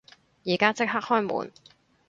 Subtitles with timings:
[0.47, 1.51] 而家即刻開門！